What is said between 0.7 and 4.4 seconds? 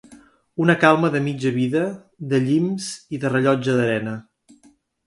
calma de mitja vida, de llims i de rellotge d'arena.